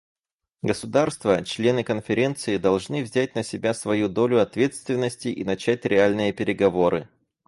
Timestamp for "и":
5.27-5.43